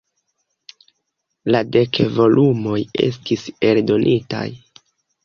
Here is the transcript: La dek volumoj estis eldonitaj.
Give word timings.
La 1.55 1.61
dek 1.77 1.99
volumoj 2.15 2.79
estis 3.09 3.45
eldonitaj. 3.71 4.49